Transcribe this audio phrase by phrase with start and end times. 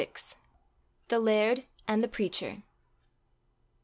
[1.09, 2.63] THE LAIRD AND THE PREACHER.